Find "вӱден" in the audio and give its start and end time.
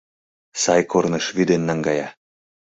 1.35-1.61